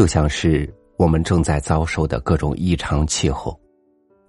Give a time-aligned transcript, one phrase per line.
[0.00, 3.60] 就像是我们正在遭受的各种异常气候，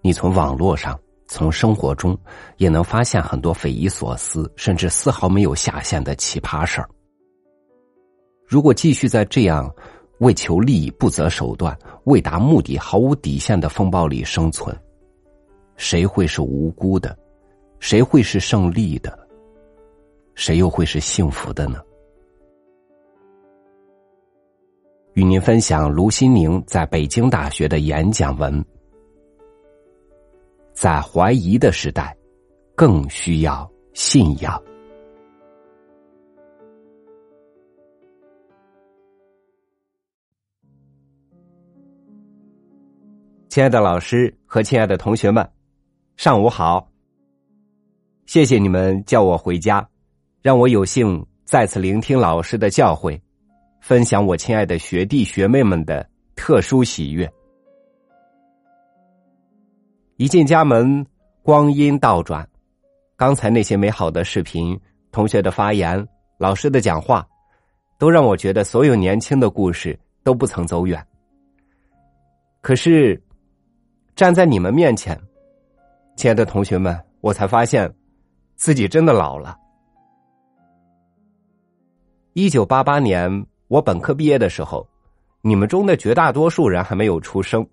[0.01, 2.17] 你从网络上、从生活中
[2.57, 6.89] 也能发现很多匪夷所思，甚至丝毫没有下限的奇葩事儿。
[8.45, 9.73] 如果继续在这样
[10.19, 14.77] 为求利益不择手段、为达目的毫无底线的风暴里生存，
[15.77, 17.17] 谁会是无辜的？
[17.79, 19.17] 谁会是胜利的？
[20.35, 21.81] 谁又会是幸福的呢？
[25.21, 28.65] 与您分享卢新宁在北京大学的演讲文。
[30.73, 32.17] 在怀疑的时代，
[32.73, 34.59] 更需要信仰。
[43.47, 45.47] 亲爱的老师和亲爱的同学们，
[46.17, 46.89] 上午好！
[48.25, 49.87] 谢谢你们叫我回家，
[50.41, 53.21] 让我有幸再次聆听老师的教诲。
[53.81, 57.29] 分享我亲爱的学弟学妹们的特殊喜悦。
[60.17, 61.03] 一进家门，
[61.41, 62.47] 光阴倒转，
[63.17, 64.79] 刚才那些美好的视频、
[65.11, 67.27] 同学的发言、老师的讲话，
[67.97, 71.03] 都让我觉得所有年轻的故事都不曾走远。
[72.61, 73.19] 可是，
[74.15, 75.19] 站在你们面前，
[76.15, 77.91] 亲爱的同学们，我才发现
[78.55, 79.57] 自己真的老了。
[82.33, 83.43] 一九八八年。
[83.71, 84.85] 我本科毕业的时候，
[85.39, 87.65] 你们中的绝大多数人还没有出生。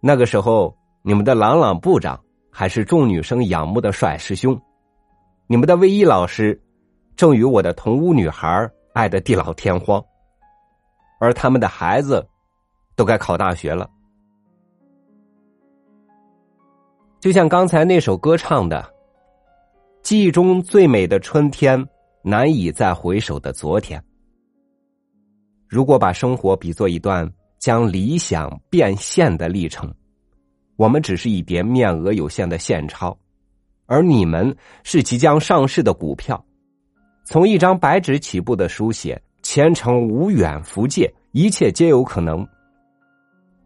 [0.00, 4.60] 那个时候，你们的朗朗部长还是众女生仰慕的帅师兄，
[5.46, 6.60] 你们的卫一老师
[7.16, 10.04] 正与我的同屋女孩爱的地老天荒，
[11.20, 12.22] 而他们的孩子
[12.94, 13.88] 都该考大学了。
[17.18, 18.92] 就像刚才那首歌唱的
[20.04, 21.82] ：“记忆中最美的春天，
[22.22, 23.98] 难以再回首的昨天。”
[25.68, 29.92] 如果把生活比作一段将理想变现的历程，
[30.76, 33.16] 我们只是一叠面额有限的现钞，
[33.86, 36.44] 而你们是即将上市的股票。
[37.24, 42.46] 从一张白纸起步的书写，前程无远弗届，一切皆有可能。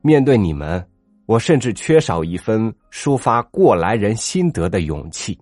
[0.01, 0.87] 面对你们，
[1.27, 5.39] 我甚至缺少一分抒发过来人心得的勇气。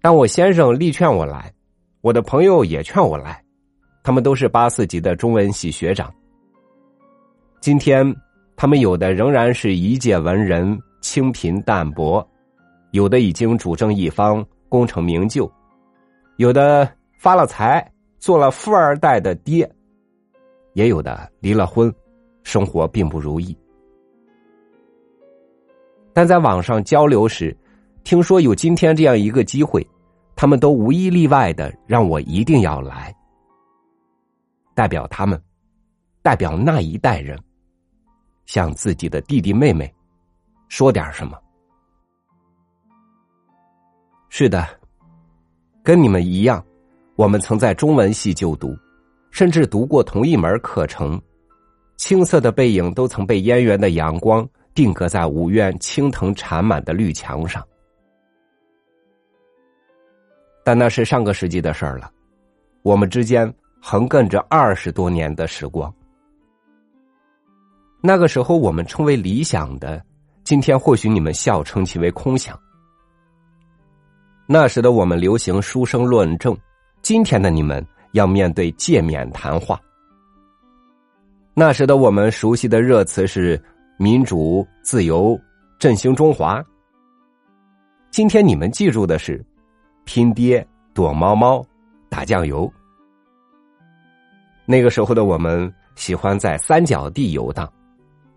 [0.00, 1.52] 但我先生力劝我来。
[2.00, 3.42] 我的朋友也劝我来，
[4.04, 6.12] 他们都是八四级的中文系学长。
[7.60, 8.14] 今天，
[8.56, 12.24] 他们有的仍然是一介文人，清贫淡泊；
[12.92, 15.50] 有的已经主政一方，功成名就；
[16.36, 16.88] 有的
[17.18, 17.84] 发了财，
[18.20, 19.66] 做了富二代的爹；
[20.74, 21.92] 也有的离了婚，
[22.44, 23.56] 生活并不如意。
[26.12, 27.56] 但在网上交流时，
[28.04, 29.84] 听说有今天这样一个机会。
[30.40, 33.12] 他们都无一例外的让我一定要来，
[34.72, 35.42] 代表他们，
[36.22, 37.36] 代表那一代人，
[38.46, 39.92] 向自己的弟弟妹妹
[40.68, 41.36] 说点什么。
[44.28, 44.64] 是的，
[45.82, 46.64] 跟你们一样，
[47.16, 48.78] 我们曾在中文系就读，
[49.32, 51.20] 甚至读过同一门课程，
[51.96, 57.60] 青涩的背影都曾被嫣圆的阳光定格在五院青藤缠满的绿墙上。
[60.68, 62.10] 但那是上个世纪的事儿了，
[62.82, 65.90] 我们之间横亘着二十多年的时光。
[68.02, 70.04] 那个时候我们称为理想的，
[70.44, 72.54] 今天或许你们笑称其为空想。
[74.46, 76.54] 那时的我们流行书生论证，
[77.00, 79.80] 今天的你们要面对诫勉谈话。
[81.54, 83.58] 那时的我们熟悉的热词是
[83.96, 85.34] 民主、自由、
[85.78, 86.62] 振兴中华，
[88.10, 89.42] 今天你们记住的是。
[90.08, 91.62] 拼爹、躲猫猫、
[92.08, 92.72] 打酱油。
[94.64, 97.70] 那个时候的我们喜欢在三角地游荡，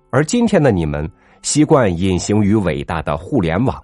[0.09, 1.09] 而今天的你们
[1.41, 3.81] 习惯隐形于伟大的互联网。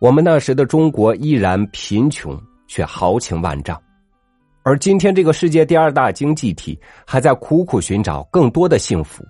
[0.00, 2.36] 我们那时的中国依然贫穷，
[2.66, 3.76] 却豪情万丈；
[4.64, 9.24] 而今天这个世界第二大经济体还在苦苦寻找更多的幸福。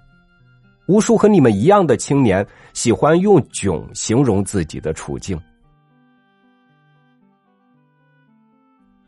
[0.86, 5.40] 无数和你们一样的青年喜欢用“囧”形容自己的处境。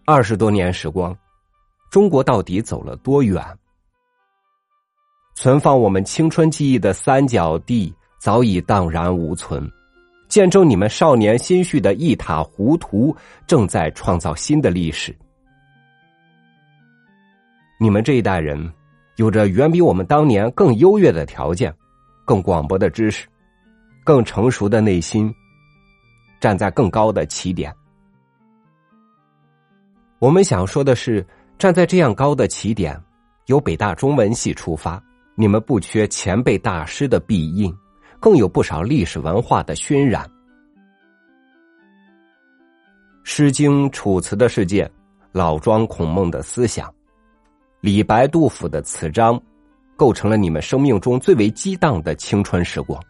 [0.05, 1.17] 二十多年时光，
[1.91, 3.43] 中国到底走了多远？
[5.35, 9.71] 存放我们青春记忆的三角地早已荡然无存，
[10.29, 13.15] 见证你们少年心绪的一塌糊涂，
[13.47, 15.17] 正在创造新的历史。
[17.79, 18.73] 你们这一代人。
[19.19, 21.75] 有着远比我们当年更优越的条件，
[22.25, 23.27] 更广博的知识，
[24.05, 25.35] 更成熟的内心，
[26.41, 27.75] 站在更高的起点。
[30.21, 31.27] 我们想说的是，
[31.59, 32.97] 站在这样高的起点，
[33.47, 35.03] 由北大中文系出发，
[35.35, 37.75] 你们不缺前辈大师的庇荫，
[38.21, 40.25] 更有不少历史文化的熏染。
[43.25, 44.89] 《诗经》《楚辞》的世界，
[45.33, 46.89] 老庄孔孟的思想，
[47.81, 49.41] 李白杜甫的词章，
[49.97, 53.01] 构成了你们生命中最为激荡的青春时光。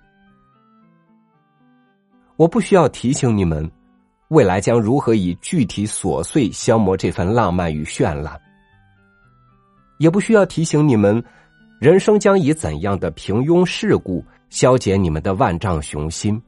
[2.36, 3.70] 我不需要提醒你们。
[4.28, 8.38] 未来将如何以具体琐碎消磨这份浪漫与绚烂？
[9.96, 11.24] 也不需要提醒你们，
[11.80, 16.38] 人生将以怎样的平庸世故消解你们的万丈雄心。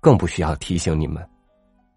[0.00, 1.24] 更不需要提醒你们，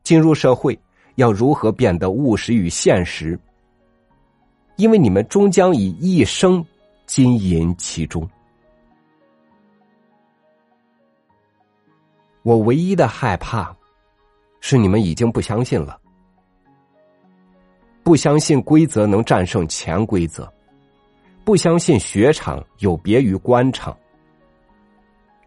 [0.03, 0.79] 进入社会
[1.15, 3.39] 要如何变得务实与现实，
[4.81, 6.65] 因为你们终将以一生
[7.05, 8.27] 经营其中。
[12.41, 13.75] 我唯一的害怕。
[14.63, 15.99] 是你们已经不相信了，
[18.03, 20.47] 不相信规则能战胜潜规则，
[21.43, 23.97] 不相信雪场有别于官场，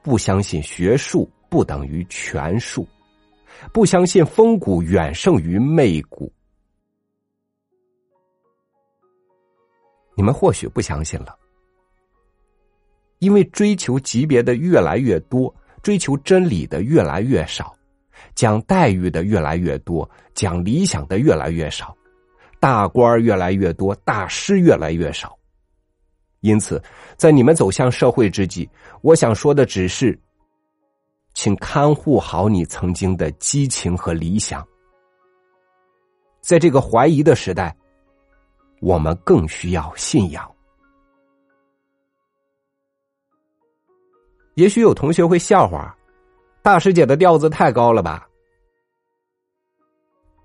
[0.02, 2.84] 不相信学术不等于权术，
[3.72, 6.30] 不相信风骨远胜于媚骨。
[10.14, 11.36] 你们或许不相信了，
[13.18, 17.74] 因为追求级别的越来越多，追求真理的越来越少。
[18.34, 21.94] 讲待遇的越来越多，讲理想的越来越少，
[22.58, 25.36] 大官越来越多，大师越来越少。
[26.40, 26.82] 因此，
[27.16, 28.68] 在你们走向社会之际，
[29.02, 30.18] 我想说的只是，
[31.32, 34.66] 请看护好你曾经的激情和理想。
[36.40, 37.74] 在这个怀疑的时代，
[38.84, 40.46] 我们更需要信仰。
[44.56, 45.96] 也许有同学会笑话。
[46.60, 48.26] 大师姐的调子太高了吧？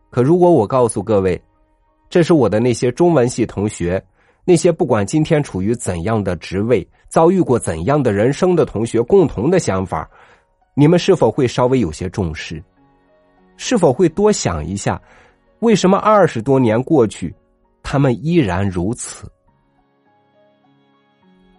[0.10, 1.42] 可如果我告诉各位，
[2.10, 4.02] 这是我的那些中文系同学，
[4.46, 10.10] 那些不管今天处于怎样的职位、遭遇过怎样的人生的同学共同的想法，
[10.76, 12.64] 你们是否会稍微有些重视？
[13.58, 15.02] 是否会多想一下，
[15.60, 17.34] 为什么二十多年过去，
[17.92, 19.28] 他们依然如此？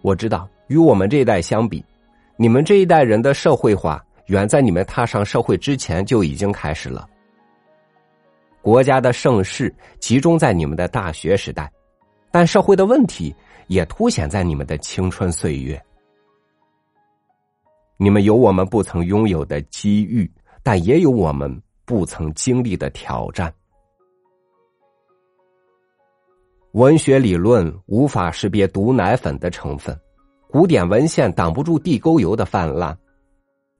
[0.01, 1.83] 我知道，与我们这一代相比，
[2.37, 4.01] 你们这一代人的社会化。
[4.27, 7.05] 远在你们踏上社会之前就已经开始了。
[8.61, 11.69] 国家的盛世集中在你们的大学时代，
[12.31, 13.35] 但社会的问题
[13.67, 15.83] 也凸显在你们的青春岁月。
[17.97, 20.31] 你们有我们不曾拥有的机遇，
[20.63, 23.53] 但也有我们不曾经历的挑战。
[26.73, 29.97] 文学理论无法识别毒奶粉的成分，
[30.49, 32.97] 古典文献挡不住地沟油的泛滥。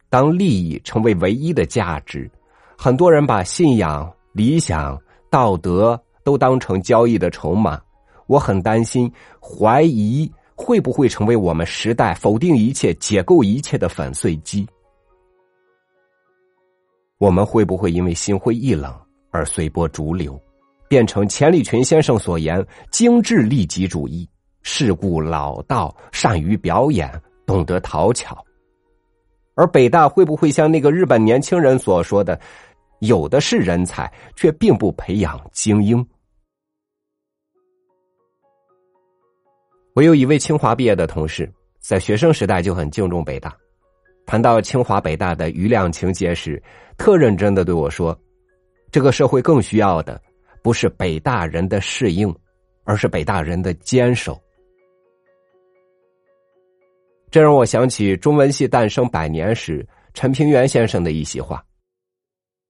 [0.10, 2.30] 当利益成为唯一的价值，
[2.78, 7.82] 很多人把信仰、理想、道德都当成交易的筹码。
[8.28, 9.10] 我很担心，
[9.40, 14.68] 怀疑会不会成为我们时代否定一切、解构一切的粉碎机？
[17.20, 18.94] 我们会不会因为心灰意冷
[19.30, 20.38] 而随波逐流，
[20.92, 22.62] 变成钱理群先生所言
[22.92, 24.30] “精致利己主义”，
[24.62, 27.10] 世故老道，善于表演，
[27.46, 28.38] 懂得讨巧？
[29.56, 32.38] 而北大会不会像那个日本年轻人所说的，
[33.00, 36.06] 有的是人才，却并不培养精英？
[39.94, 43.56] 我有一位清华毕业的同事，在学生时代就很敬重北大。
[44.26, 46.62] 谈到清华北大的余量情节时，
[46.98, 48.14] 特认真的对我说
[48.92, 50.21] ：“这个社会更需要的，
[50.61, 52.33] 不是北大人的适应，
[52.83, 54.39] 而是北大人的坚守。”
[57.31, 61.63] 这让我想起中文系诞生百年时陈平原先生的一席话。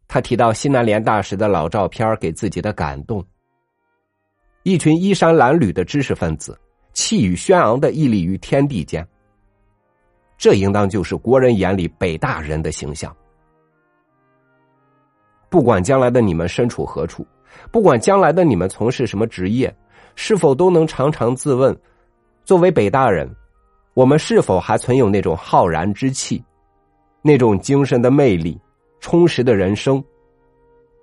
[0.07, 3.25] 他提到西南联大时的老照片给自己的感动。
[4.63, 6.60] 一群衣衫褴褛的知识分子，
[6.93, 9.07] 气宇轩昂的屹立于天地间。
[10.38, 13.15] 这应当就是国人眼里北大人的形象。
[15.50, 17.25] 不管将来的你们身处何处，
[17.72, 19.75] 不管将来的你们从事什么职业，
[20.15, 21.77] 是否都能常常自问：
[22.43, 23.29] 作为北大人。
[23.93, 26.41] 我们是否还存有那种浩然之气，
[27.22, 28.58] 那种精神的魅力，
[29.01, 30.01] 充实的人生？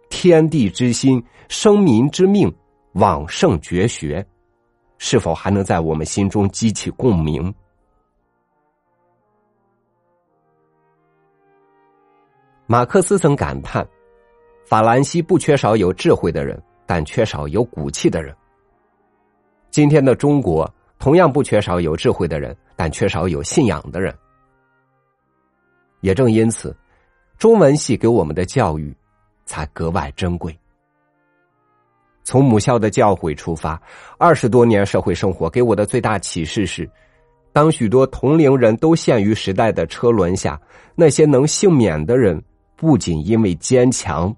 [0.08, 2.50] 天地之心，生民之命，
[2.92, 4.26] 往圣绝学，
[4.96, 7.54] 是否还能在我们心中激起共鸣？
[12.66, 13.86] 马克思曾感叹
[14.68, 18.34] ：“法兰西不缺少有智慧的人，但缺少有骨气的人。”
[19.70, 20.70] 今天的中国。
[21.00, 24.12] 同样不缺少有智慧的人，但缺少有信仰的人。
[26.00, 26.76] 也正因此，
[27.38, 28.92] 中文系给我们的教育
[29.46, 30.58] 才格外珍贵。
[32.24, 33.80] 从母校的教诲出发，
[34.18, 36.90] 二十多年社会生活给我的最大启示是：
[37.52, 40.60] 当许多同龄人都陷于时代的车轮下，
[40.96, 42.42] 那些能幸免的人，
[42.74, 44.34] 不仅因为坚强，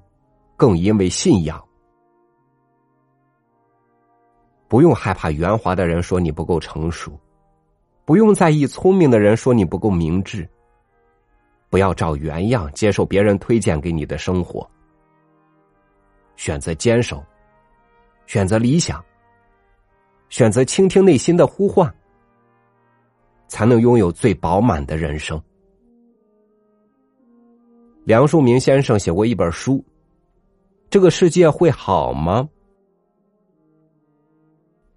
[0.60, 1.58] 更因为信仰。
[4.68, 7.18] 不用害怕圆滑的人说你不够成熟，
[8.04, 10.46] 不用在意聪明的人说你不够明智。
[11.70, 14.68] 不要照原样接受别人推荐给你的生活，
[16.36, 17.24] 选择坚守，
[18.26, 19.02] 选择理想，
[20.28, 21.90] 选择倾听内心的呼唤，
[23.48, 25.40] 才能拥有最饱满的人生。
[28.04, 29.76] 梁漱溟先生写过一本书，
[30.90, 32.42] 《这个世界会好吗》。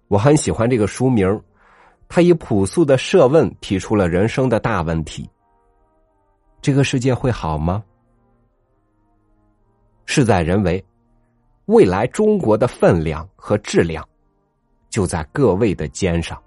[0.08, 1.40] 我很喜欢这个书名，
[2.08, 5.30] 他以朴素的设问提出了人生的大问题：
[6.60, 7.84] 这个世界会好吗？
[10.04, 10.84] 事在人为，
[11.66, 14.06] 未来中国的分量和质量
[14.90, 16.42] 就在各位的肩上。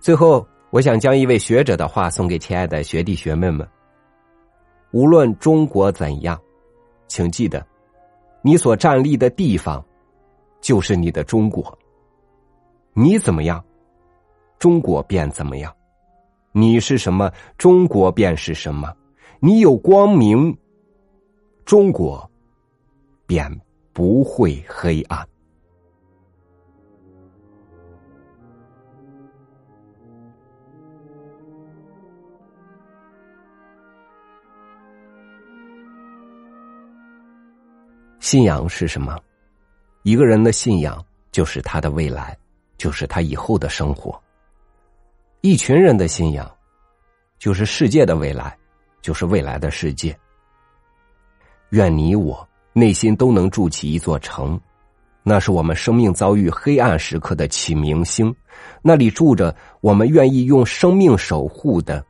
[0.00, 3.68] 最后，我想将一位学者的话送给亲爱的学弟学妹们：
[4.90, 6.40] 无论中国怎样，
[7.06, 7.64] 请记得。
[8.40, 9.84] 你所站立的地方，
[10.60, 11.76] 就是你的中国。
[12.94, 13.62] 你怎么样，
[14.58, 15.70] 中国便怎么样；
[16.52, 18.94] 你是什么，中国便是什么。
[19.40, 20.56] 你有光明，
[21.64, 22.28] 中国
[23.26, 23.60] 便
[23.92, 25.28] 不会黑暗。
[38.28, 39.18] 信仰是什么？
[40.02, 42.36] 一个人的信仰就是他的未来，
[42.76, 44.22] 就是他以后的生活。
[45.40, 46.46] 一群人的信仰，
[47.38, 48.54] 就是世界的未来，
[49.00, 50.14] 就是未来的世界。
[51.70, 54.60] 愿你我内心都能筑起一座城，
[55.22, 58.36] 那是我们生命遭遇黑暗时刻的启明星，
[58.82, 62.04] 那里住着我们愿意用生命守护的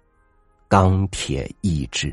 [0.66, 2.12] 钢铁意志。